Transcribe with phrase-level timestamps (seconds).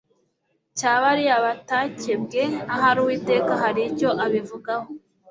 [0.77, 2.41] cya bariya batakebwe
[2.73, 4.87] ahari uwiteka hari icyo abivugaho